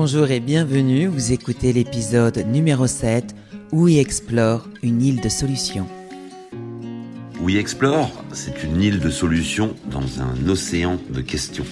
[0.00, 3.34] Bonjour et bienvenue, vous écoutez l'épisode numéro 7
[3.72, 5.88] où y explore une île de solutions.
[7.40, 11.64] We Explore, c'est une île de solutions dans un océan de questions.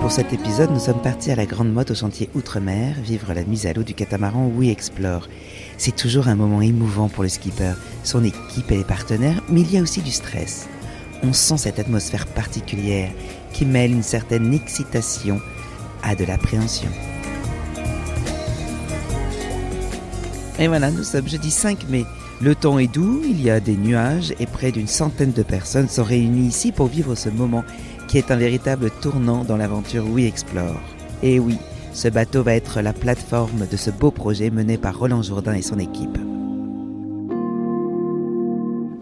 [0.00, 3.44] Pour cet épisode, nous sommes partis à la Grande Motte au chantier Outre-mer, vivre la
[3.44, 5.28] mise à l'eau du catamaran We Explore.
[5.78, 9.72] C'est toujours un moment émouvant pour le skipper, son équipe et les partenaires, mais il
[9.72, 10.68] y a aussi du stress.
[11.22, 13.10] On sent cette atmosphère particulière
[13.52, 15.40] qui mêle une certaine excitation
[16.02, 16.88] à de l'appréhension.
[20.58, 22.04] Et voilà, nous sommes jeudi 5 mai.
[22.40, 25.88] Le temps est doux, il y a des nuages et près d'une centaine de personnes
[25.88, 27.64] sont réunies ici pour vivre ce moment
[28.08, 30.80] qui est un véritable tournant dans l'aventure We Explore.
[31.22, 31.56] Et oui,
[31.92, 35.62] ce bateau va être la plateforme de ce beau projet mené par Roland Jourdain et
[35.62, 36.18] son équipe.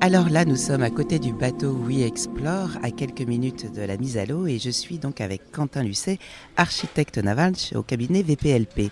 [0.03, 3.99] Alors là, nous sommes à côté du bateau We Explore, à quelques minutes de la
[3.99, 6.19] mise à l'eau, et je suis donc avec Quentin Lucet,
[6.57, 8.91] architecte naval au cabinet VPLP.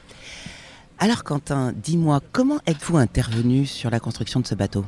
[0.98, 4.84] Alors Quentin, dis-moi, comment êtes-vous intervenu sur la construction de ce bateau?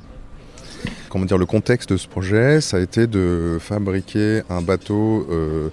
[1.11, 5.69] Comment dire, le contexte de ce projet, ça a été de fabriquer un bateau euh,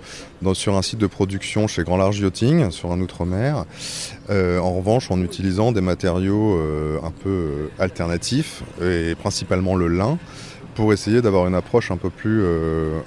[0.53, 3.65] sur un site de production chez Grand Large Yachting, sur un outre-mer.
[4.31, 10.17] Euh, en revanche, en utilisant des matériaux euh, un peu alternatifs, et principalement le lin,
[10.73, 12.43] pour essayer d'avoir une approche un peu plus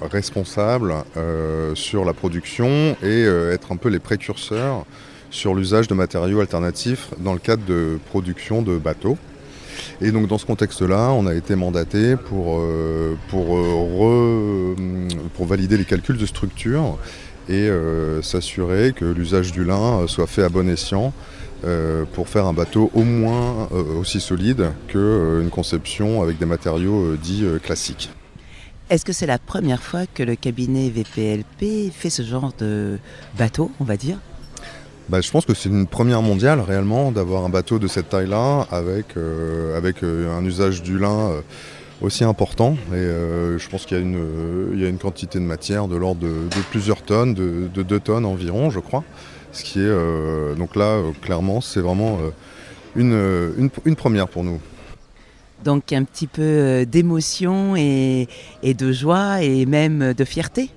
[0.01, 0.93] responsable
[1.73, 4.85] sur la production et être un peu les précurseurs
[5.29, 9.17] sur l'usage de matériaux alternatifs dans le cadre de production de bateaux.
[10.01, 15.77] Et donc dans ce contexte-là, on a été mandaté pour, euh, euh, re- pour valider
[15.77, 16.97] les calculs de structure
[17.49, 21.13] et euh, s'assurer que l'usage du lin euh, soit fait à bon escient
[21.65, 27.01] euh, pour faire un bateau au moins euh, aussi solide qu'une conception avec des matériaux
[27.03, 28.09] euh, dits euh, classiques.
[28.89, 32.97] Est-ce que c'est la première fois que le cabinet VPLP fait ce genre de
[33.37, 34.17] bateau, on va dire?
[35.11, 38.65] Bah, je pense que c'est une première mondiale réellement d'avoir un bateau de cette taille-là
[38.71, 41.41] avec, euh, avec euh, un usage du lin euh,
[41.99, 42.77] aussi important.
[42.93, 43.09] Et
[43.57, 46.21] je pense qu'il y, a une, il y a une quantité de matière de l'ordre
[46.21, 49.03] de, plusieurs tonnes, de, de 2 tonnes environ, je crois.
[49.51, 52.17] Ce qui est donc là, clairement, c'est vraiment
[52.95, 53.11] une,
[53.57, 54.61] une, une première pour nous.
[55.65, 58.29] Donc un petit peu d'émotion et,
[58.63, 60.69] et de joie et même de fierté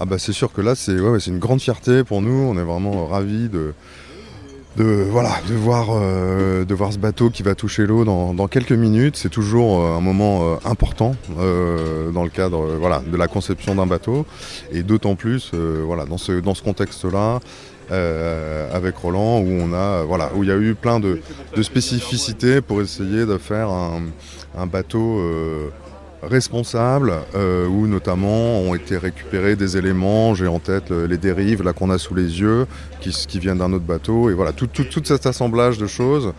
[0.00, 2.64] Ah bah c'est sûr que là c'est ouais, une grande fierté pour nous, on est
[2.64, 3.72] vraiment ravis de,
[4.76, 8.48] de, voilà, de, voir, euh, de voir ce bateau qui va toucher l'eau dans, dans
[8.48, 9.16] quelques minutes.
[9.16, 13.28] C'est toujours euh, un moment euh, important euh, dans le cadre euh, voilà, de la
[13.28, 14.26] conception d'un bateau
[14.72, 17.38] et d'autant plus euh, voilà, dans ce, dans ce contexte-là.
[17.92, 21.20] euh, avec Roland où on a voilà où il y a eu plein de,
[21.54, 25.68] de spécificités pour essayer de faire un, bateau euh,
[26.28, 31.62] responsables, euh, où notamment ont été récupérés des éléments, j'ai en tête le- les dérives
[31.62, 32.66] là qu'on a sous les yeux,
[33.00, 34.68] qui, qui viennent d'un autre bateau, et voilà, tout,
[35.04, 36.32] cet assemblage de choses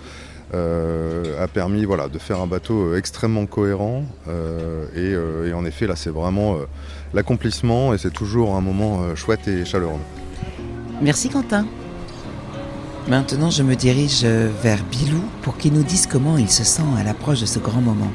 [0.53, 4.03] euh, a permis voilà, de faire un bateau euh, extrêmement cohérent,
[4.95, 6.57] et, en effet là c'est vraiment
[7.13, 10.00] l'accomplissement, et c'est toujours un moment chouette et chaleureux.
[11.01, 11.66] Merci Quentin.
[13.07, 17.03] Maintenant, je me dirige vers Bilou pour qu'il nous dise comment il se sent à
[17.03, 18.12] l'approche de ce grand moment.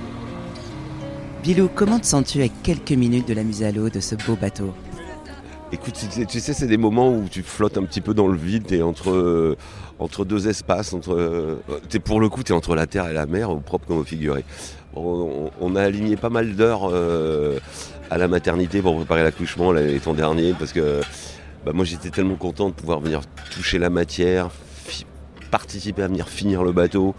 [1.43, 4.37] Bilou, comment te sens-tu à quelques minutes de la mise à l'eau de ce beau
[4.37, 4.75] bateau
[5.73, 5.95] Écoute,
[6.29, 8.83] tu sais- c'est des moments où tu flottes un petit peu dans le vide, t'es
[8.83, 9.57] entre, euh,
[9.99, 11.57] entre deux espaces, entre, euh,
[11.89, 14.05] t'es pour le coup, t'es entre la terre et la mer, au propre comme au
[14.05, 14.45] figuré.
[14.95, 17.61] On, a aligné pas mal d'heures euh,
[18.11, 21.01] à la maternité pour préparer l'accouchement l'été dernier, parce que
[21.65, 23.21] bah, moi j'étais tellement content de pouvoir venir
[23.53, 24.51] toucher la matière,
[25.53, 27.15] participer à venir finir le bateau.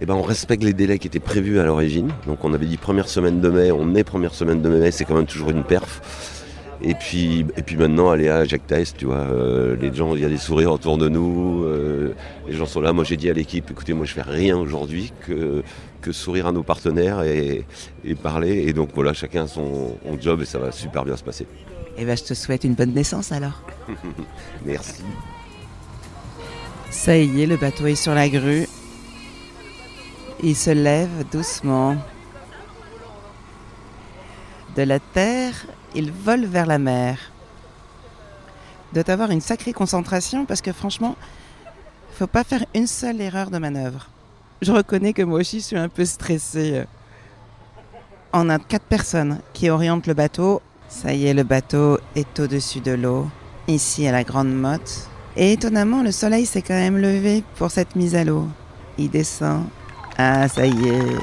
[0.00, 2.10] Et ben on respecte les délais qui étaient prévus à l'origine.
[2.26, 5.04] Donc on avait dit première semaine de mai, on est première semaine de mai, c'est
[5.04, 6.00] quand même toujours une perf.
[6.80, 10.22] Et puis, et puis maintenant, aller à Jacques Taès, tu vois, euh, les gens, il
[10.22, 12.14] y a des sourires autour de nous, euh,
[12.46, 12.92] les gens sont là.
[12.92, 15.64] Moi, j'ai dit à l'équipe, écoutez, moi, je fais rien aujourd'hui que,
[16.00, 17.64] que sourire à nos partenaires et,
[18.04, 18.64] et parler.
[18.68, 21.48] Et donc, voilà, chacun a son, son job et ça va super bien se passer.
[21.96, 23.60] Eh ben, je te souhaite une bonne naissance alors.
[24.64, 25.02] Merci.
[26.90, 28.68] Ça y est, le bateau est sur la grue.
[30.42, 31.96] Il se lève doucement.
[34.76, 37.32] De la terre, il vole vers la mer.
[38.92, 41.16] Doit avoir une sacrée concentration parce que franchement,
[42.12, 44.08] faut pas faire une seule erreur de manœuvre.
[44.62, 46.84] Je reconnais que moi aussi je suis un peu stressée.
[48.32, 50.62] On a quatre personnes qui orientent le bateau.
[50.88, 53.28] Ça y est, le bateau est au-dessus de l'eau,
[53.66, 55.08] ici à la Grande Motte.
[55.36, 58.48] Et étonnamment, le soleil s'est quand même levé pour cette mise à l'eau.
[58.98, 59.64] Il descend.
[60.20, 61.16] Ah, ça y est.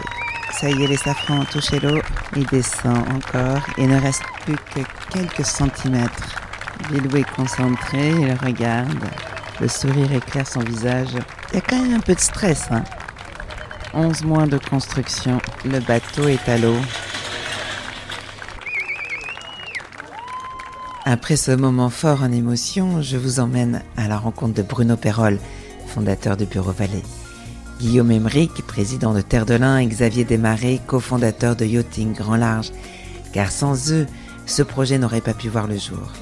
[0.54, 2.02] Ça y est, les safrans ont l'eau.
[2.34, 3.60] Il descend encore.
[3.78, 4.80] Il ne reste plus que
[5.12, 6.40] quelques centimètres.
[6.90, 9.04] Bilou est concentré, il regarde.
[9.60, 11.10] Le sourire éclaire son visage.
[11.52, 12.86] Il y a quand même un peu de stress, hein.
[13.94, 15.42] 11 mois de construction.
[15.66, 16.78] Le bateau est à l'eau.
[21.04, 25.38] Après ce moment fort en émotion, je vous emmène à la rencontre de Bruno Perrol,
[25.86, 27.04] fondateur du Bureau Vallée.
[27.80, 32.72] Guillaume Emeric, président de Terre de Lin, et Xavier Desmarais, cofondateur de Yachting Grand Large,
[33.34, 34.06] car sans eux,
[34.46, 36.14] ce projet n'aurait pas pu voir le jour.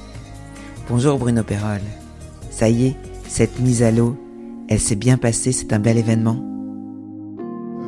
[0.88, 1.80] Bonjour Bruno Perrol.
[2.50, 2.96] Ça y est,
[3.28, 4.16] cette mise à l'eau,
[4.68, 6.44] elle s'est bien passée, c'est un bel événement.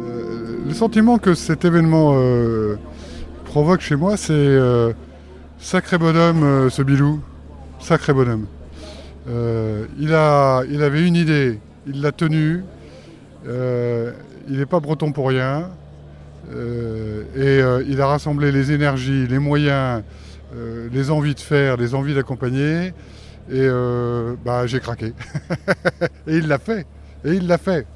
[0.01, 2.77] Euh, le sentiment que cet événement euh,
[3.47, 4.93] provoque chez moi, c'est euh,
[5.59, 7.21] sacré bonhomme ce Bilou,
[7.81, 8.47] sacré bonhomme.
[9.99, 11.59] Il, a, il avait une idée,
[11.89, 12.63] il l'a tenue,
[13.47, 14.13] euh,
[14.49, 15.71] il n'est pas breton pour rien,
[16.53, 20.03] euh, et euh, il a rassemblé les énergies, les moyens,
[20.91, 22.95] les envies de faire, les envies d'accompagner,
[23.53, 23.69] et
[24.45, 25.13] bah, j'ai craqué.
[26.27, 26.87] et il l'a fait,
[27.25, 27.87] et il l'a fait.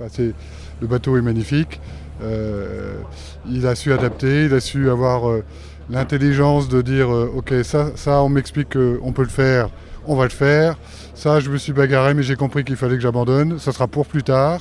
[0.80, 1.80] Le bateau est magnifique,
[2.22, 5.40] il a su adapter, il a su avoir
[5.88, 9.70] l'intelligence de dire ok ça, ça on m'explique qu'on peut le faire,
[10.06, 10.76] on va le faire.
[11.14, 14.06] Ça je me suis bagarré mais j'ai compris qu'il fallait que j'abandonne, ça sera pour
[14.06, 14.60] plus tard.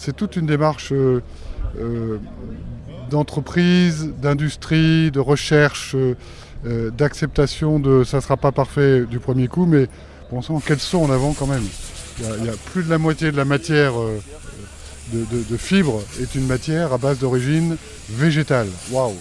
[0.00, 1.20] C'est toute une démarche euh,
[1.80, 2.18] euh,
[3.10, 9.66] d'entreprise, d'industrie, de recherche, euh, d'acceptation de ça ne sera pas parfait du premier coup,
[9.66, 9.88] mais
[10.40, 11.64] sang, quels sont en avant quand même.
[12.72, 13.92] Plus de la moitié de la matière
[15.12, 17.76] de, de- fibres est une matière à base d'origine
[18.10, 18.66] végétale.
[18.90, 19.14] Waouh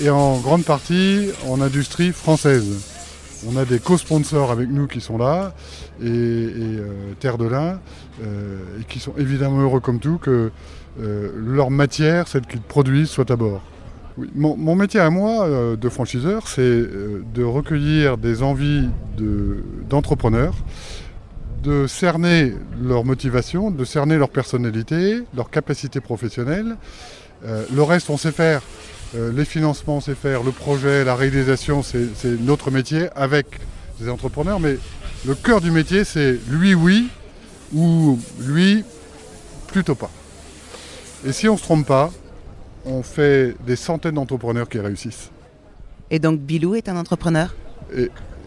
[0.00, 2.95] Et en grande partie en industrie française.
[3.44, 5.52] On a des co-sponsors avec nous qui sont là,
[6.00, 7.80] et, euh, Terre de Lin,
[8.22, 10.50] euh, et qui sont évidemment heureux comme tout que
[11.02, 13.62] euh, leur matière, celle qu'ils produisent, soit à bord.
[14.34, 15.46] Mon, métier à moi
[15.76, 18.88] de franchiseur, c'est de recueillir des envies
[19.18, 20.54] de- d'entrepreneurs,
[21.62, 26.76] de cerner leur motivation, de cerner leur personnalité, leur capacité professionnelle.
[27.44, 28.62] Le reste, on sait faire.
[29.14, 30.42] Euh, les financements, sait faire.
[30.42, 33.46] Le projet, la réalisation, c'est c'est notre métier avec
[34.00, 34.60] des entrepreneurs.
[34.60, 34.78] Mais
[35.26, 37.08] le cœur du métier, c'est lui, oui,
[37.74, 38.84] ou lui,
[39.68, 40.10] plutôt pas.
[41.24, 42.10] Et si on ne se trompe pas,
[42.84, 45.30] on fait des centaines d'entrepreneurs qui réussissent.
[46.10, 47.54] Et donc Bilou est un entrepreneur?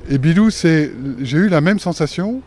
[0.09, 0.91] Et Bilou, c'est,
[1.21, 2.41] j'ai eu la même sensation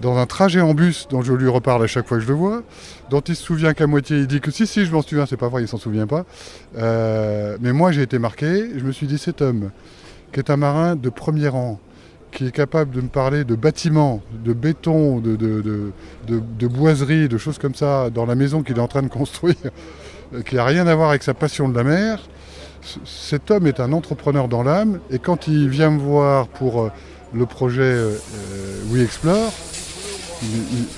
[0.00, 2.34] dans un trajet en bus dont je lui reparle à chaque fois que je le
[2.34, 2.62] vois,
[3.10, 5.36] dont il se souvient qu'à moitié, il dit que si, si, je m'en souviens, c'est
[5.36, 6.24] pas vrai, il s'en souvient pas.
[6.78, 9.70] Euh, mais moi, j'ai été marqué, je me suis dit, cet homme,
[10.32, 11.78] qui est un marin de premier rang,
[12.32, 15.92] qui est capable de me parler de bâtiments, de béton, de, de, de,
[16.58, 19.56] de- boiseries, de choses comme ça, dans la maison qu'il est en train de construire,
[20.34, 22.20] euh, qui n'a rien à voir avec sa passion de la mer.
[23.04, 26.92] Cet homme est un entrepreneur dans l'âme, et quand il vient me voir pour euh,
[27.34, 27.96] le projet
[28.90, 29.52] We Explore,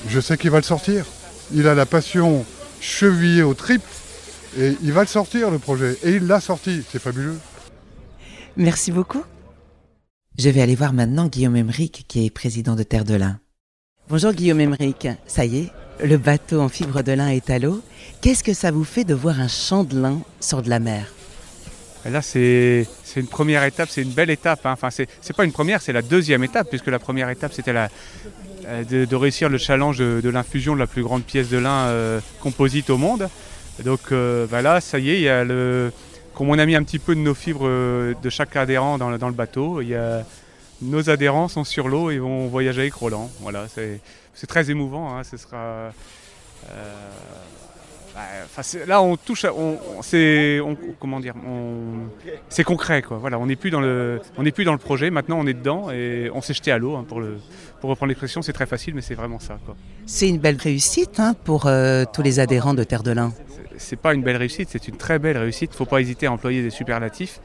[0.08, 1.06] je sais qu'il va le sortir.
[1.54, 2.44] Il a la passion
[2.80, 3.82] chevillée aux tripes,
[4.58, 5.98] et il va le sortir, le projet.
[6.02, 7.38] Et il l'a sorti, c'est fabuleux.
[8.56, 9.22] Merci beaucoup.
[10.38, 13.38] Je vais aller voir maintenant Guillaume Emeric, qui est président de Terre de Lin.
[14.08, 15.08] Bonjour Guillaume Emeric.
[15.26, 15.70] Ça y est,
[16.02, 17.80] le bateau en fibre de lin est à l'eau.
[18.20, 21.06] Qu'est-ce que ça vous fait de voir un champ de lin sur de la mer?
[22.04, 24.66] Là, c'est une première étape, c'est une belle étape.
[24.66, 24.72] hein.
[24.72, 28.84] Enfin, c'est pas une première, c'est la deuxième étape, puisque la première étape, c'était euh,
[29.06, 32.90] de, réussir le challenge de, l'infusion de la plus grande pièce de lin euh, composite
[32.90, 33.28] au monde.
[33.84, 35.92] Donc, euh, bah là, ça y est, il y a le,
[36.34, 39.10] comme on a mis un petit peu de nos fibres euh, de chaque adhérent dans,
[39.10, 39.80] le- bateau,
[40.80, 43.30] nos adhérents sont sur l'eau et vont voyager avec Roland.
[43.40, 44.00] Voilà, c'est
[44.34, 45.16] c'est très émouvant.
[45.16, 45.22] hein.
[45.22, 45.92] Ce sera.
[48.14, 50.60] Bah, là, on touche, à- on, c'est,
[51.00, 51.34] comment dire,
[52.48, 53.18] c'est concret, quoi.
[53.18, 55.10] Voilà, on n'est plus dans le, on n'est plus dans le projet.
[55.10, 57.38] Maintenant, on est dedans et on s'est jeté à l'eau, hein, pour le,
[57.80, 58.42] pour reprendre l'expression.
[58.42, 59.58] C'est très facile, mais c'est vraiment ça.
[60.06, 63.32] C'est une belle réussite hein, pour euh, tous les adhérents de Terre de Lin.
[63.82, 65.70] C'est- pas une belle réussite, c'est une très belle réussite.
[65.72, 67.40] Il faut pas hésiter à employer des superlatifs.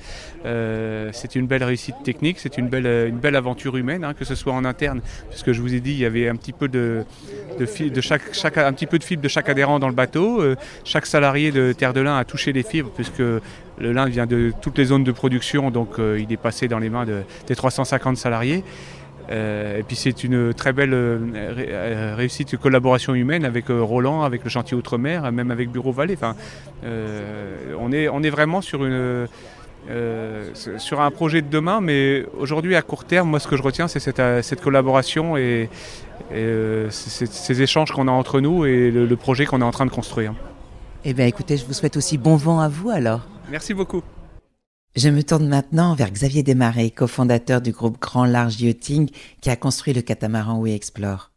[0.46, 4.26] Euh, c'est une belle réussite technique, c'est une belle, une belle aventure humaine, hein, que
[4.26, 6.68] ce soit en interne, puisque je vous ai dit, il y avait un petit peu
[6.68, 7.04] de,
[7.60, 10.42] de, de chaque, chaque, un petit peu de fibre de chaque adhérent dans le bateau.
[10.42, 14.26] Euh, chaque salarié de Terre de Lin a touché les fibres, puisque le lin vient
[14.26, 17.22] de toutes les zones de production, donc euh, il est passé dans les mains de-
[17.48, 18.64] des 350 salariés.
[19.30, 24.24] Euh, et puis c'est une très belle euh, euh, réussite de collaboration humaine avec Roland,
[24.24, 26.16] avec le chantier Outre-mer, même avec Bureau Vallée.
[26.16, 26.36] Enfin,
[26.84, 29.28] on, est, on est vraiment sur, une,
[29.90, 33.64] euh, sur un projet de demain, mais aujourd'hui à court terme, moi ce que je
[33.64, 35.70] retiens c'est cette, cette collaboration et,
[36.34, 39.86] euh, ces échanges qu'on a entre nous et le, le projet qu'on est en train
[39.86, 40.34] de construire.
[41.06, 43.22] Eh bien écoutez, je vous souhaite aussi bon vent à vous alors.
[43.50, 44.02] Merci beaucoup.
[44.98, 49.12] Je me tourne maintenant vers Xavier Desmarais, cofondateur du groupe Grand Large Yachting
[49.42, 51.30] qui a construit le catamaran We Explore.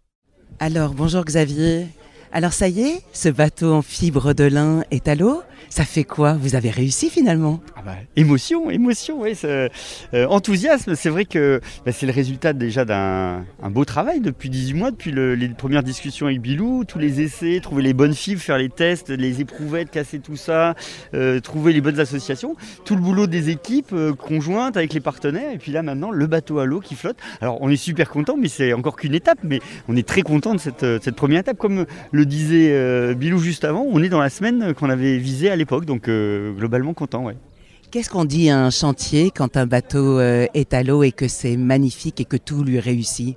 [0.60, 1.86] Alors, bonjour Xavier.
[2.32, 6.02] Alors ça y est, ce bateau en fibre de lin est à l'eau ça fait
[6.02, 6.32] quoi?
[6.32, 7.60] Vous avez réussi finalement?
[7.76, 9.38] Ah bah, Émotion, émotion, oui.
[9.44, 9.68] Euh,
[10.12, 14.90] enthousiasme, c'est vrai que bah, c'est le résultat déjà d'un beau travail depuis 18 mois,
[14.90, 18.68] depuis les premières discussions avec Bilou, tous les essais, trouver les bonnes fibres, faire les
[18.68, 20.74] tests, les éprouvettes, casser tout ça,
[21.14, 25.52] euh, trouver les bonnes associations, tout le boulot des équipes euh, conjointes avec les partenaires,
[25.52, 27.16] et puis là maintenant le bateau à l'eau qui flotte.
[27.40, 30.52] Alors on est super content, mais c'est encore qu'une étape, mais on est très content
[30.52, 31.58] de cette, cette première étape.
[31.58, 35.59] Comme le disait Bilou juste avant, on est dans la semaine qu'on avait visée à
[35.64, 37.26] donc euh, globalement content.
[37.90, 41.28] Qu'est-ce qu'on dit à un chantier quand un bateau euh, est à l'eau et que
[41.28, 43.36] c'est magnifique et que tout lui réussit?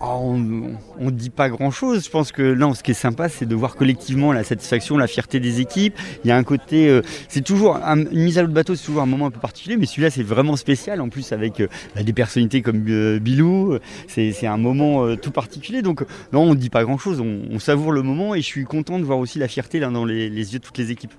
[0.00, 2.04] Ah, on ne dit pas grand-chose.
[2.04, 5.06] Je pense que non, ce qui est sympa, c'est de voir collectivement la satisfaction, la
[5.06, 5.98] fierté des équipes.
[6.24, 8.84] Il y a un côté, euh, c'est toujours une mise à l'eau de bateau, c'est
[8.84, 11.00] toujours un moment un peu particulier, mais celui-là, c'est vraiment spécial.
[11.00, 11.62] En plus, avec
[11.94, 12.80] bah, des personnalités comme
[13.18, 15.82] Bilou, c'est un moment tout particulier.
[15.82, 17.20] Donc non, on ne dit pas grand-chose.
[17.20, 20.04] On, savoure le moment et je suis content de voir aussi la fierté là dans
[20.04, 21.14] les yeux de toutes les équipes.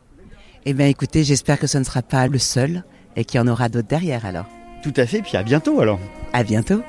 [0.69, 2.83] Eh bien écoutez, j'espère que ce ne sera pas le seul
[3.15, 4.45] et qu'il y en aura d'autres derrière alors.
[4.83, 5.97] Tout à fait, puis à bientôt alors.
[6.33, 6.81] À bientôt.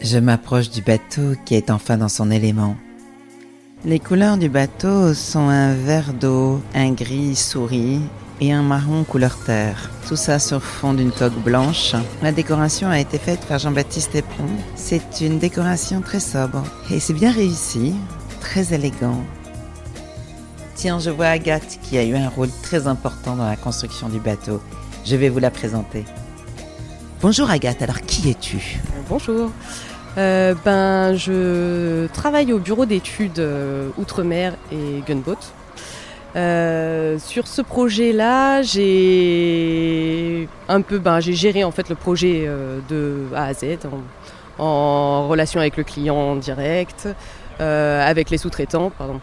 [0.00, 2.76] Je m'approche du bateau qui est enfin dans son élément.
[3.84, 8.00] Les couleurs du bateau sont un vert d'eau, un gris souris
[8.40, 9.90] et un marron couleur terre.
[10.08, 11.94] Tout ça sur fond d'une toque blanche.
[12.22, 14.48] La décoration a été faite par Jean-Baptiste Epon.
[14.74, 17.94] C'est une décoration très sobre et c'est bien réussi,
[18.40, 19.22] très élégant.
[20.74, 24.18] Tiens, je vois Agathe qui a eu un rôle très important dans la construction du
[24.18, 24.60] bateau.
[25.04, 26.04] Je vais vous la présenter.
[27.22, 28.80] Bonjour Agathe, alors qui es-tu?
[29.08, 29.50] Bonjour.
[30.16, 35.36] Euh, ben, je travaille au bureau d'études euh, Outre-mer et Gunboat.
[36.36, 42.48] Euh, sur ce projet-là, j'ai un peu, ben, géré en fait le projet
[42.88, 43.78] de A à Z
[44.58, 47.08] en, relation avec le client en direct,
[47.58, 49.20] avec les sous-traitants, pardon,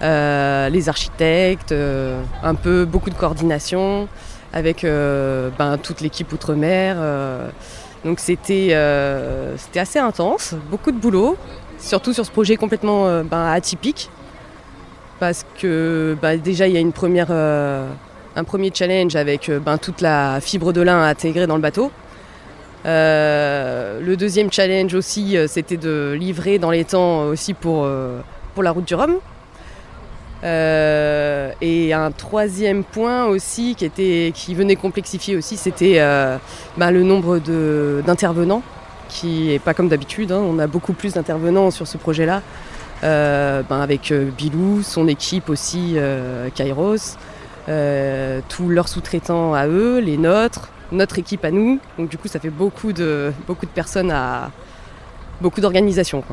[0.00, 1.74] les architectes,
[2.42, 4.06] un peu beaucoup de coordination
[4.52, 6.96] avec ben, toute l'équipe outre-mer.
[8.04, 8.76] Donc c'était
[9.56, 11.36] c'était assez intense, beaucoup de boulot,
[11.78, 14.10] surtout sur ce projet complètement ben, atypique,
[15.20, 20.40] parce que ben, déjà il y a première, un premier challenge avec ben, toute la
[20.40, 21.90] fibre de lin intégrée dans le bateau.
[22.86, 28.20] Euh, le deuxième challenge aussi, euh, c'était de livrer dans les temps aussi euh,
[28.54, 29.16] pour la route du Rhum.
[30.44, 35.98] Et un troisième point aussi qui, était, qui venait complexifier aussi, c'était
[36.76, 37.38] bah, le nombre
[38.02, 38.62] d'intervenants,
[39.08, 40.32] qui n'est pas comme d'habitude.
[40.32, 40.42] Hein.
[40.44, 42.42] on a beaucoup plus d'intervenants sur ce projet-là,
[43.02, 45.96] ben, avec Bilou, son équipe aussi,
[46.54, 47.16] Kairos,
[48.48, 51.78] tous leurs sous-traitants à eux, les nôtres notre équipe à nous.
[51.98, 54.50] Donc du coup, ça fait beaucoup de, beaucoup de personnes à
[55.40, 56.24] beaucoup d'organisations.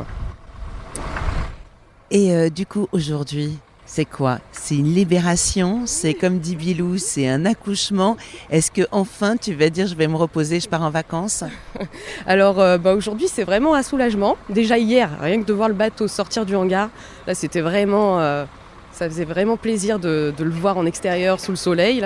[2.10, 3.58] Et euh, du coup, aujourd'hui,
[3.94, 4.40] c'est quoi?
[4.54, 5.82] C'est une libération?
[5.86, 8.16] C'est comme dit Bilou, c'est un accouchement?
[8.50, 11.44] Est-ce que enfin tu vas dire je vais me reposer, je pars en vacances?
[12.26, 14.38] Alors euh, bah, aujourd'hui c'est vraiment un soulagement.
[14.50, 16.90] Déjà hier, rien que de voir le bateau sortir du hangar,
[17.28, 18.46] là c'était vraiment, euh,
[18.94, 22.02] ça faisait vraiment plaisir de, le voir en extérieur sous le soleil.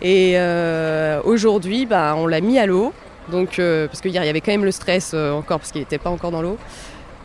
[0.00, 2.92] Et euh, aujourd'hui, bah, on l'a mis à l'eau.
[3.32, 6.10] Donc, parce qu'hier, il y avait quand même le stress encore, parce qu'il n'était pas
[6.10, 6.58] encore dans l'eau.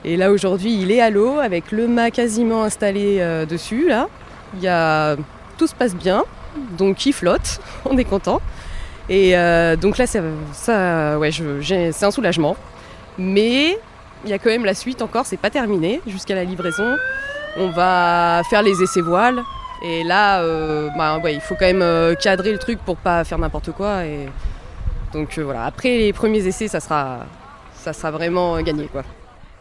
[0.06, 3.88] Et là, aujourd'hui, il est à l'eau, avec le mât quasiment installé dessus.
[3.88, 4.08] Là.
[4.56, 5.16] Il y a...
[5.58, 6.24] Tout se passe bien,
[6.78, 8.42] donc il flotte, on est content.
[9.10, 9.34] Et
[9.82, 12.56] donc là, ça, ouais, c'est un soulagement.
[13.18, 13.78] Mais
[14.24, 16.96] il y a quand même la suite encore, c'est pas terminé jusqu'à la livraison.
[17.58, 19.44] On va faire les essais voiles,
[19.82, 23.38] et là, euh, bah, il faut quand même euh, cadrer le truc pour pas faire
[23.38, 24.06] n'importe quoi.
[24.06, 24.28] Et...
[25.14, 27.20] Donc euh, voilà, après les premiers essais, ça sera,
[27.76, 28.86] ça sera vraiment gagné.
[28.86, 29.04] quoi.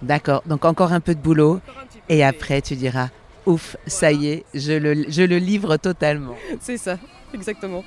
[0.02, 1.61] D'accord, donc encore un peu de boulot.
[2.09, 3.09] Et après, tu diras,
[3.47, 6.35] ouf, ça y est, je le, je le livre totalement.
[6.61, 6.99] C'est ça,
[7.35, 7.85] exactement.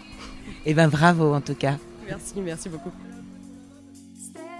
[0.65, 1.77] Et eh ben bravo en tout cas.
[2.07, 2.91] Merci, merci beaucoup.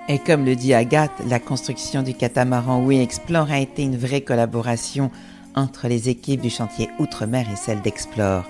[0.08, 4.22] Et comme le dit Agathe, la construction du catamaran We Explore a été une vraie
[4.22, 5.12] collaboration
[5.56, 8.44] entre les équipes du chantier Outre-mer et celle d'Explore.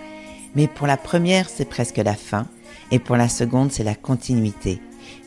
[0.56, 2.48] Mais pour la première, c'est presque la fin,
[2.92, 4.82] et pour la seconde, c'est la continuité.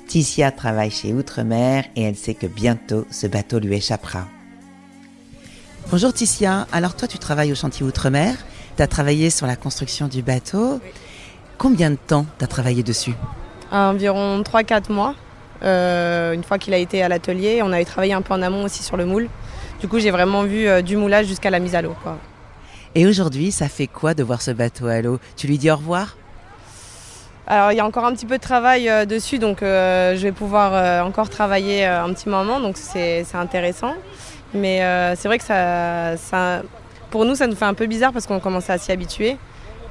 [0.07, 4.27] Ticia travaille chez Outre-mer et elle sait que bientôt ce bateau lui échappera.
[5.91, 8.37] Bonjour Ticia, alors toi tu travailles au chantier Outre-mer,
[8.77, 10.81] tu as travaillé sur la construction du bateau.
[11.59, 13.15] Combien de temps tu as travaillé dessus?
[13.71, 15.15] Environ 3-4 mois.
[15.63, 18.65] Euh, une fois qu'il a été à l'atelier, on avait travaillé un peu en amont
[18.65, 19.29] aussi sur le moule.
[19.81, 21.95] Du coup, j'ai vraiment vu euh, du moulage jusqu'à la mise à l'eau.
[22.95, 25.19] Et aujourd'hui, ça fait quoi de voir ce bateau à l'eau?
[25.37, 26.17] Tu lui dis au revoir?
[27.47, 30.23] Alors il y a encore un petit peu de travail euh, dessus, donc euh, je
[30.23, 33.95] vais pouvoir euh, encore travailler un petit moment, donc c'est intéressant.
[34.55, 34.79] Mais
[35.17, 36.63] c'est vrai que ça,
[37.11, 39.37] pour nous, ça nous fait un peu bizarre parce qu'on commence à s'y habituer.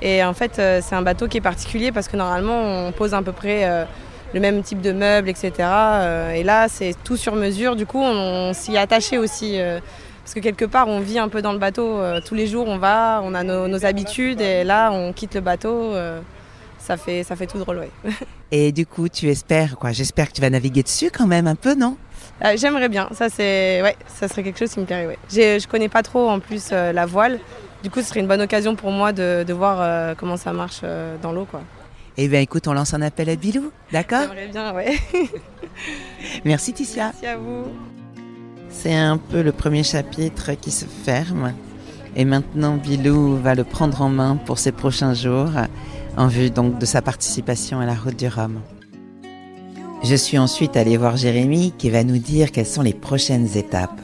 [0.02, 3.22] Et en fait, c'est un bateau qui est particulier parce que normalement, on pose à
[3.22, 3.86] peu près
[4.34, 5.52] le même type de meubles, etc.
[6.34, 7.76] Et là, c'est tout sur mesure.
[7.76, 9.60] Du coup, on, s'y est attaché aussi.
[10.24, 12.00] parce que quelque part, on vit un peu dans le bateau.
[12.26, 14.40] tous les jours, on va, on a nos habitudes.
[14.40, 15.94] Et là, on quitte le bateau.
[16.86, 17.92] Ça, fait, ça fait tout drôle, ouais.
[18.52, 19.92] Et du coup, tu espères quoi?
[19.92, 21.98] J'espère que tu vas naviguer dessus quand même un peu, non?
[22.44, 23.08] Euh, J'aimerais bien.
[23.14, 25.08] Ça, c'est, ouais, ça serait quelque chose qui me plairait.
[25.08, 25.18] Ouais.
[25.32, 27.40] Je connais pas trop en plus euh, la voile.
[27.84, 30.54] Du coup, ce serait une bonne occasion pour moi de, de voir euh, comment ça
[30.54, 30.82] marche
[31.22, 31.62] dans l'eau, quoi.
[32.16, 34.22] Eh bien, écoute, on lance un appel à Bilou, d'accord?
[34.30, 34.94] J'aimerais bien, ouais.
[36.46, 37.06] Merci Ticia.
[37.06, 37.66] Merci à vous.
[38.70, 41.54] C'est un peu le premier chapitre qui se ferme.
[42.16, 45.50] Et maintenant, Bilou va le prendre en main pour ses prochains jours,
[46.18, 48.62] en vue donc de sa participation à la route du Rhum.
[50.04, 54.00] Je suis ensuite allée voir Jérémy qui va nous dire quelles sont les prochaines étapes.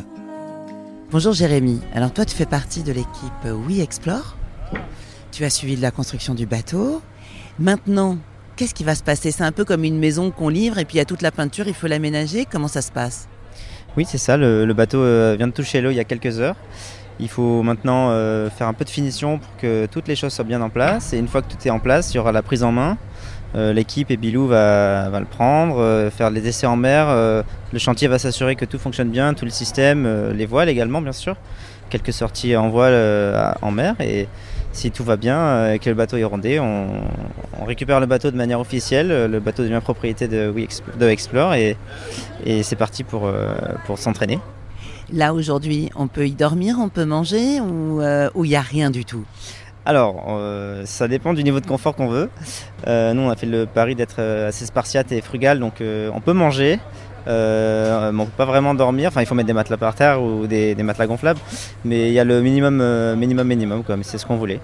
[1.11, 4.35] Bonjour Jérémy, alors toi tu fais partie de l'équipe We Explore.
[5.31, 7.01] Tu as suivi la construction du bateau.
[7.59, 8.17] Maintenant,
[8.55, 9.31] qu'est-ce qui va se passer?
[9.31, 11.31] C'est un peu comme une maison qu'on livre et puis il y a toute la
[11.31, 12.45] peinture, il faut l'aménager.
[12.49, 13.27] Comment ça se passe?
[13.97, 14.37] Oui, c'est ça.
[14.37, 16.55] Le, le bateau euh, vient de toucher l'eau il y a quelques heures.
[17.19, 20.45] Il faut maintenant euh, faire un peu de finition pour que toutes les choses soient
[20.45, 21.11] bien en place.
[21.13, 22.97] Et une fois que tout est en place, il y aura la prise en main.
[23.55, 27.07] Euh, L'équipe et Bilou va, le prendre, euh, faire les essais en mer.
[27.73, 31.11] le chantier va s'assurer que tout fonctionne bien, tout le système, les voiles également, bien
[31.11, 31.35] sûr.
[31.89, 33.95] Quelques sorties en voile en mer.
[33.99, 34.27] Et
[34.71, 38.37] si tout va bien et que le bateau est rondé, on, récupère le bateau de
[38.37, 39.09] manière officielle.
[39.29, 40.67] Le bateau devient propriété de, We
[41.01, 41.75] Explore et,
[42.63, 43.29] c'est parti pour,
[43.85, 44.39] pour s'entraîner.
[45.11, 48.91] Là aujourd'hui, on peut y dormir, on peut manger ou euh, il n'y a rien
[48.91, 49.23] du tout?
[49.85, 52.29] Alors, euh, ça dépend du niveau de confort qu'on veut.
[52.87, 56.21] Euh, nous, on a fait le pari d'être euh, assez spartiate et frugal, donc on
[56.21, 56.79] peut manger,
[57.27, 59.07] euh, mais on peut pas vraiment dormir.
[59.07, 61.39] Enfin, il faut mettre des matelas par terre ou des, des matelas gonflables,
[61.85, 64.59] mais il y a le minimum, euh, minimum, minimum, mais c'est ce qu'on voulait.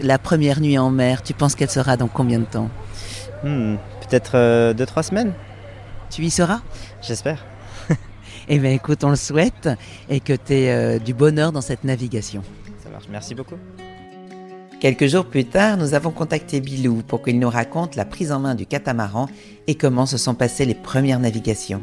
[0.00, 2.68] La première nuit en mer, tu penses qu'elle sera dans combien de temps?
[3.42, 3.76] Hmm,
[4.08, 5.32] Peut-être 2-3 semaines,
[6.10, 6.60] Tu y seras?
[7.00, 7.44] J'espère.
[8.54, 9.70] Eh bien écoute, on le souhaite
[10.10, 12.42] et que tu aies du bonheur dans cette navigation.
[12.84, 13.54] Ça marche, merci beaucoup.
[14.78, 18.40] Quelques jours plus tard, nous avons contacté Bilou pour qu'il nous raconte la prise en
[18.40, 19.26] main du catamaran
[19.68, 21.80] et comment se sont passées les premières navigations.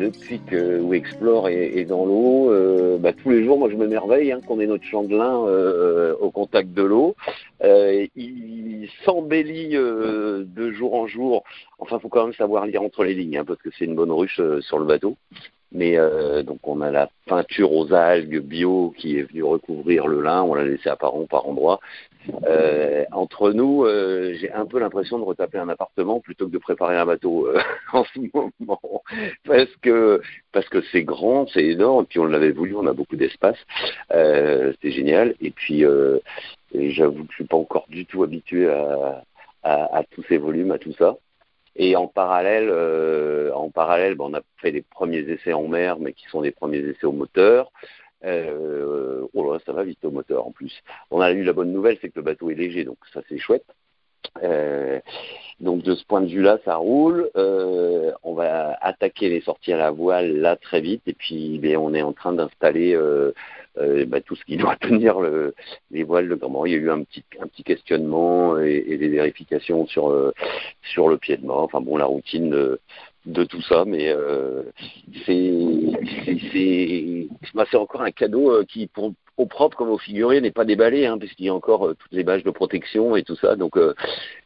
[0.00, 4.32] Depuis que We Explore est, dans l'eau, euh, bah, tous les jours, moi je m'émerveille
[4.32, 7.16] hein, qu'on ait notre chandelin euh, au contact de l'eau.
[7.62, 11.44] Euh, il s'embellit de jour en jour.
[11.78, 14.10] Enfin, faut quand même savoir lire entre les lignes, hein, parce que c'est une bonne
[14.10, 15.18] ruche sur le bateau.
[15.70, 15.98] Mais
[16.44, 20.54] donc on a la peinture aux algues bio qui est venue recouvrir le lin, on
[20.54, 21.78] l'a laissé apparent par endroits.
[22.44, 26.58] Euh, entre nous, euh, j'ai un peu l'impression de retaper un appartement plutôt que de
[26.58, 27.60] préparer un bateau euh,
[27.92, 29.02] en ce moment,
[29.44, 30.20] parce que
[30.52, 33.58] parce que c'est grand, c'est énorme, puis on l'avait voulu, on a beaucoup d'espace,
[34.12, 35.34] euh, c'est génial.
[35.40, 36.18] Et puis euh,
[36.74, 39.24] j'avoue que je suis pas encore du tout habitué à,
[39.62, 41.16] à, à tous ces volumes, à tout ça.
[41.76, 45.98] Et en parallèle, euh, en parallèle, ben, on a fait des premiers essais en mer,
[45.98, 47.70] mais qui sont des premiers essais au moteur.
[48.24, 50.72] Euh, oh là, ça va vite au moteur en plus.
[51.10, 53.38] On a eu la bonne nouvelle, c'est que le bateau est léger, donc ça c'est
[53.38, 53.64] chouette.
[54.42, 55.00] Euh,
[55.60, 57.30] donc de ce point de vue-là, ça roule.
[57.36, 61.76] Euh, on va attaquer les sorties à la voile là très vite, et puis ben,
[61.76, 63.32] on est en train d'installer euh,
[63.78, 65.54] euh, bah, tout ce qui doit tenir le,
[65.90, 69.08] les voiles de grand Il y a eu un petit, un petit questionnement et, des
[69.08, 70.32] vérifications sur euh,
[70.92, 71.64] sur le pied de mort.
[71.64, 72.78] Enfin bon, la routine
[73.26, 74.62] de, tout ça, mais euh,
[75.26, 75.52] c'est
[77.54, 81.06] bah, encore un cadeau euh, qui pour au propre comme au figuré n'est pas déballé,
[81.06, 83.56] hein, puisqu'il y a encore euh, toutes les bâches de protection et tout ça.
[83.56, 83.94] Donc euh,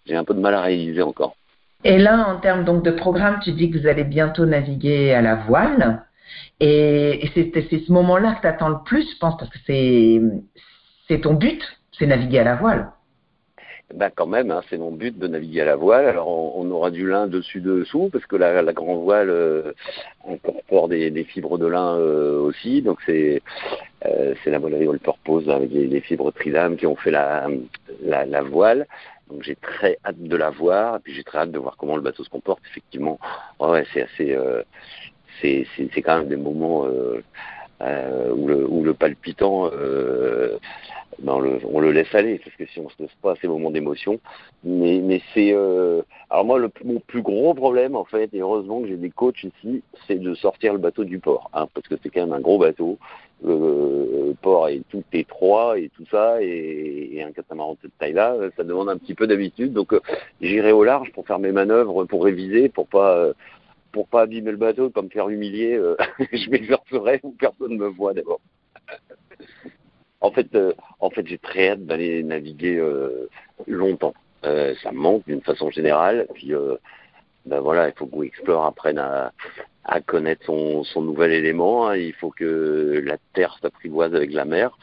[0.06, 1.36] j'ai un peu de mal à réaliser encore.
[1.82, 5.20] Et là, en termes donc de programme, tu dis que vous allez bientôt naviguer à
[5.20, 6.04] la voile.
[6.60, 11.20] Et, et c'est ce moment-là que tu attends le plus, je pense, parce que c'est
[11.20, 11.60] ton but,
[11.98, 12.93] c'est naviguer à la voile.
[13.92, 16.06] Ben quand même, hein, c'est mon but de naviguer à la voile.
[16.06, 19.72] Alors on, aura du lin dessus dessous parce que la, la grande voile euh,
[20.26, 22.80] incorpore des, des fibres de lin euh, aussi.
[22.80, 23.42] Donc c'est
[24.06, 27.46] euh, c'est la voilerie All Purpose avec les, fibres Tridam qui ont fait la,
[28.02, 28.86] la, la voile.
[29.28, 31.96] Donc j'ai très hâte de la voir et puis j'ai très hâte de voir comment
[31.96, 32.62] le bateau se comporte.
[32.70, 33.20] Effectivement,
[33.60, 34.62] ouais, c'est assez, euh,
[35.42, 36.86] c'est quand même des moments
[37.80, 40.58] euh, euh, où, le, où le palpitant euh,
[41.20, 43.36] ben, on, le, on, le, laisse aller, parce que si on se laisse pas à
[43.36, 44.20] ces moments d'émotion.
[44.64, 45.52] Mais, mais c'est...
[45.52, 46.02] Euh...
[46.30, 49.44] Alors moi, le, mon plus gros problème, en fait, et heureusement que j'ai des coachs
[49.44, 52.40] ici, c'est de sortir le bateau du port, hein, parce que c'est quand même un
[52.40, 52.98] gros bateau.
[53.44, 58.36] Le, port est tout étroit et tout ça, et, et un catamaran de cette taille-là,
[58.56, 59.72] ça demande un petit peu d'habitude.
[59.72, 60.00] Donc euh,
[60.40, 63.28] j'irai au large pour faire mes manœuvres, pour réviser, pour pas...
[63.94, 65.96] Pour pas abîmer le bateau, pas me faire humilier, euh,
[66.32, 68.40] je m'exercerai où personne me voit d'abord.
[70.20, 73.28] En fait, euh, en fait, j'ai très hâte d'aller naviguer euh,
[73.68, 74.14] longtemps.
[74.42, 76.26] Ça me manque d'une façon générale.
[76.34, 76.52] Puis,
[77.46, 79.30] ben voilà, il faut que Explore apprenne à,
[80.04, 81.88] connaître son, nouvel élément.
[81.88, 81.96] Hein.
[81.96, 84.76] Il faut que la terre s'apprivoise avec la mer.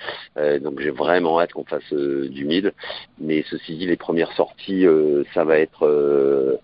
[0.61, 2.73] donc, j'ai vraiment hâte qu'on fasse du mid.
[3.19, 4.87] Mais ceci dit, les premières sorties,
[5.35, 6.59] ça va être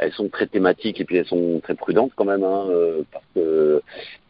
[0.00, 2.66] elles sont très thématiques et puis elles sont très prudentes quand même, hein,
[3.12, 3.82] parce que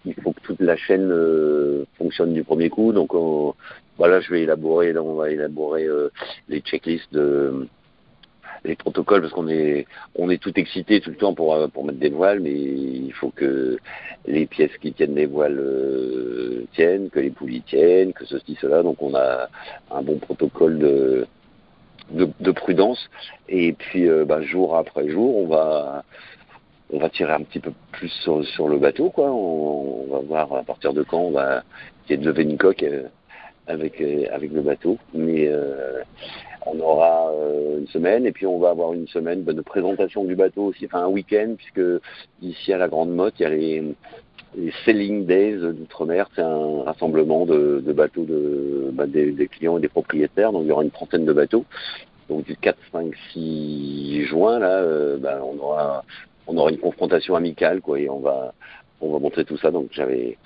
[0.05, 2.93] il faut que toute la chaîne euh, fonctionne du premier coup.
[2.93, 3.13] Donc
[3.97, 6.11] voilà, je vais élaborer, on va élaborer euh,
[6.49, 7.17] les checklists
[8.65, 11.99] les protocoles parce qu'on est on est tout excité tout le temps pour pour mettre
[11.99, 13.79] des voiles, mais il faut que
[14.27, 18.83] les pièces qui tiennent les voiles euh, tiennent, que les poulies tiennent, que ceci cela.
[18.83, 19.49] Donc on a
[19.91, 21.27] un bon protocole de
[22.11, 23.11] de, de prudence
[23.49, 26.05] et puis bah, jour après jour on va
[26.93, 29.31] on va tirer un petit peu plus sur, le bateau, quoi.
[29.31, 31.63] On, va voir à partir de quand on va
[32.05, 33.05] essayer de lever une coque euh,
[33.67, 34.99] avec euh, avec le bateau.
[35.15, 36.03] Mais euh,
[36.67, 40.35] on aura euh, une semaine et puis on va avoir une semaine de présentation du
[40.35, 42.03] bateau aussi, enfin un week-end puisque
[42.43, 43.85] ici à la Grande Motte il y a les,
[44.57, 49.79] les Selling Days d'outre-mer, c'est un rassemblement de, de bateaux de, bah, des, des, clients
[49.79, 51.65] et des propriétaires, donc il y aura une trentaine de bateaux.
[52.29, 56.05] Donc du 4, 5, 6 juin, là, euh, bah, on aura
[56.47, 58.53] on aura une confrontation amicale, quoi, et on va,
[59.01, 59.71] on va montrer tout ça.
[59.71, 60.37] Donc j'avais,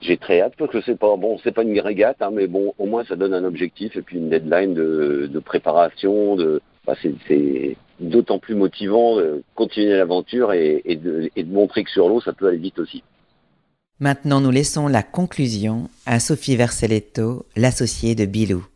[0.00, 2.74] j'ai très hâte parce que c'est pas bon, c'est pas une régate, hein, mais bon,
[2.78, 6.36] au moins ça donne un objectif et puis une deadline de, de préparation.
[6.36, 11.82] De, bah, c'est d'autant plus motivant de continuer l'aventure et, et, de, et de montrer
[11.82, 13.02] que sur l'eau ça peut aller vite aussi.
[13.98, 18.66] Maintenant, nous laissons la conclusion à Sophie Verselletto, l'associée de Bilou.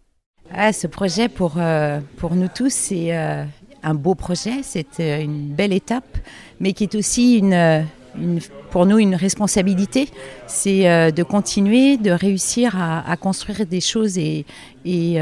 [0.50, 3.44] Ah, ce projet pour, euh, pour nous tous, c'est euh,
[3.82, 6.16] un beau projet, c'est euh, une belle étape,
[6.58, 7.84] mais qui est aussi une,
[8.18, 10.08] une pour nous une responsabilité.
[10.46, 14.46] C'est de continuer, de réussir à, à construire des choses et,
[14.86, 15.16] et,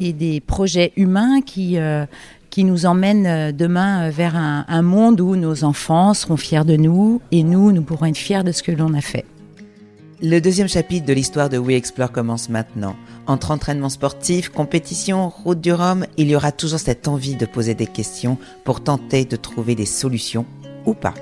[0.00, 1.76] et, des projets humains qui,
[2.50, 7.20] qui nous emmènent demain vers un, un monde où nos enfants seront fiers de nous
[7.30, 9.24] et nous, nous pourrons être fiers de ce que l'on a fait.
[10.22, 12.94] Le deuxième chapitre de l'histoire de We Explore commence maintenant.
[13.26, 17.74] Entre entraînement sportif, compétition, route du Rhum, il y aura toujours cette envie de poser
[17.74, 20.44] des questions pour tenter de trouver des solutions
[20.84, 21.14] ou pas.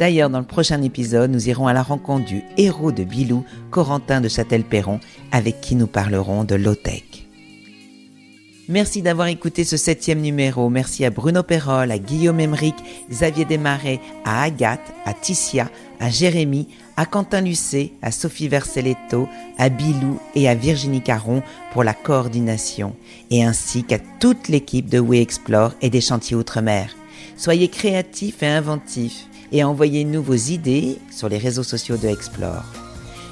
[0.00, 4.20] D'ailleurs, dans le prochain épisode, nous irons à la rencontre du héros de Bilou, Corentin
[4.20, 4.98] de Châtel-Perron,
[5.30, 7.21] avec qui nous parlerons de low-tech.
[8.68, 10.70] Merci d'avoir écouté ce septième numéro.
[10.70, 12.76] Merci à Bruno Perrol, à Guillaume Emeric,
[13.10, 19.68] Xavier Desmarais, à Agathe, à Ticia, à Jérémy, à Quentin Lucet, à Sophie Verselletto, à
[19.68, 22.94] Bilou et à Virginie Caron pour la coordination,
[23.30, 26.94] et ainsi qu'à toute l'équipe de We Explore et des chantiers Outre-mer.
[27.36, 32.81] Soyez créatifs et inventifs et envoyez-nous vos idées sur les réseaux sociaux de Explore.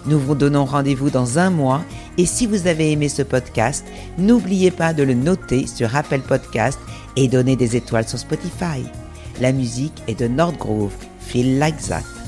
[0.06, 1.82] Nous vous donnons rendez-vous dans un mois
[2.18, 3.84] et si vous avez aimé ce podcast,
[4.18, 6.78] n'oubliez pas de le noter sur Apple Podcast
[7.16, 8.84] et donner des étoiles sur Spotify.
[9.40, 12.19] La musique est de Nordgrove, Feel Like That.